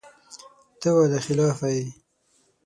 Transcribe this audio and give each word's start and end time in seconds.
ته 0.79 0.87
وعده 0.95 1.19
خلافه 1.27 1.67
یې! 1.75 1.85